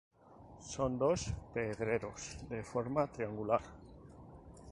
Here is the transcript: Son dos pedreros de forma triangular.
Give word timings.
Son 0.71 0.97
dos 0.97 1.31
pedreros 1.53 2.35
de 2.49 2.63
forma 2.63 3.05
triangular. 3.05 3.61